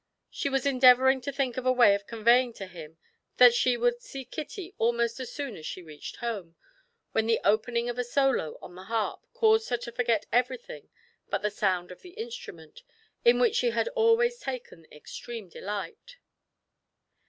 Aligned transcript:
She 0.31 0.49
was 0.49 0.65
endeavouring 0.65 1.21
to 1.21 1.31
think 1.31 1.57
of 1.57 1.65
a 1.67 1.71
way 1.71 1.93
of 1.93 2.07
conveying 2.07 2.53
to 2.53 2.65
him 2.65 2.97
that 3.37 3.53
she 3.53 3.77
would 3.77 4.01
see 4.01 4.25
Kitty 4.25 4.73
almost 4.79 5.19
as 5.19 5.31
soon 5.31 5.55
as 5.55 5.67
she 5.67 5.83
reached 5.83 6.15
home, 6.15 6.55
when 7.11 7.27
the 7.27 7.39
opening 7.43 7.87
of 7.87 7.99
a 7.99 8.03
solo 8.03 8.57
on 8.63 8.73
the 8.73 8.85
harp 8.85 9.23
caused 9.35 9.69
her 9.69 9.77
to 9.77 9.91
forget 9.91 10.25
everything 10.31 10.89
but 11.29 11.43
the 11.43 11.51
sound 11.51 11.91
of 11.91 12.01
the 12.01 12.13
instrument, 12.15 12.81
in 13.23 13.39
which 13.39 13.55
she 13.57 13.69
had 13.69 13.89
always 13.89 14.39
taken 14.39 14.87
extreme 14.91 15.49
delight. 15.49 16.15